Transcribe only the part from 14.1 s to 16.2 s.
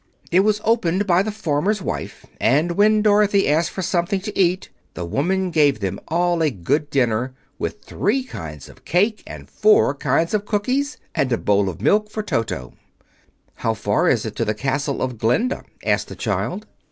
it to the Castle of Glinda?" asked the